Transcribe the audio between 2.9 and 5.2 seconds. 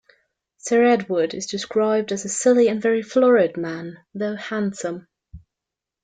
florid man, though handsome.